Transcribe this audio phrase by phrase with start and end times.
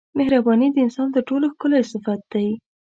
[0.17, 2.47] مهرباني د انسان تر ټولو ښکلی صفت دی.